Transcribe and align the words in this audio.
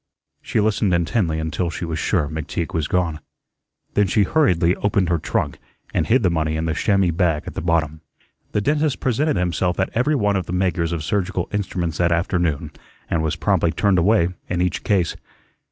She 0.41 0.59
listened 0.59 0.95
intently 0.95 1.37
until 1.37 1.69
she 1.69 1.85
was 1.85 1.99
sure 1.99 2.27
McTeague 2.27 2.73
was 2.73 2.87
gone. 2.87 3.19
Then 3.93 4.07
she 4.07 4.23
hurriedly 4.23 4.75
opened 4.77 5.09
her 5.09 5.19
trunk 5.19 5.59
and 5.93 6.07
hid 6.07 6.23
the 6.23 6.31
money 6.31 6.57
in 6.57 6.65
the 6.65 6.73
chamois 6.73 7.11
bag 7.11 7.43
at 7.45 7.53
the 7.53 7.61
bottom. 7.61 8.01
The 8.53 8.61
dentist 8.61 8.99
presented 8.99 9.35
himself 9.35 9.79
at 9.79 9.91
every 9.93 10.15
one 10.15 10.35
of 10.35 10.47
the 10.47 10.53
makers 10.53 10.91
of 10.91 11.03
surgical 11.03 11.47
instruments 11.53 11.99
that 11.99 12.11
afternoon 12.11 12.71
and 13.11 13.21
was 13.21 13.35
promptly 13.35 13.71
turned 13.71 13.99
away 13.99 14.29
in 14.49 14.59
each 14.59 14.83
case. 14.83 15.15